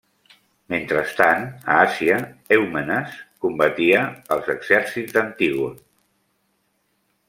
[0.73, 2.17] Mentrestant, a Àsia,
[2.59, 4.03] Èumenes combatia
[4.37, 5.83] els exèrcits d'Antígon.